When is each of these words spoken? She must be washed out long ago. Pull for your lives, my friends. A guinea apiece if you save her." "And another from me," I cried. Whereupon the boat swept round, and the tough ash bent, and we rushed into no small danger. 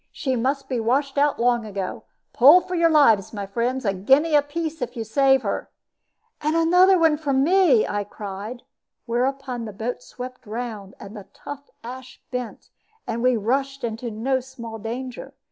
She 0.11 0.35
must 0.35 0.67
be 0.67 0.79
washed 0.79 1.19
out 1.19 1.39
long 1.39 1.63
ago. 1.63 2.05
Pull 2.33 2.59
for 2.61 2.73
your 2.73 2.89
lives, 2.89 3.33
my 3.33 3.45
friends. 3.45 3.85
A 3.85 3.93
guinea 3.93 4.33
apiece 4.33 4.81
if 4.81 4.97
you 4.97 5.03
save 5.03 5.43
her." 5.43 5.69
"And 6.41 6.55
another 6.55 7.15
from 7.19 7.43
me," 7.43 7.87
I 7.87 8.03
cried. 8.03 8.63
Whereupon 9.05 9.65
the 9.65 9.73
boat 9.73 10.01
swept 10.01 10.47
round, 10.47 10.95
and 10.99 11.15
the 11.15 11.27
tough 11.35 11.69
ash 11.83 12.19
bent, 12.31 12.71
and 13.05 13.21
we 13.21 13.37
rushed 13.37 13.83
into 13.83 14.09
no 14.09 14.39
small 14.39 14.79
danger. 14.79 15.35